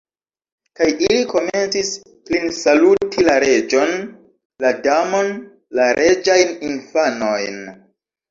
[0.77, 1.89] Kaj ili komencis
[2.29, 3.93] klinsaluti la Reĝon,
[4.65, 5.31] la Damon,
[5.81, 7.61] la reĝajn infanojn.